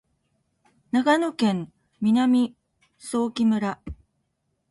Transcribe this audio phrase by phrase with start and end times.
[0.89, 2.55] 長野県南
[3.03, 3.79] 相木村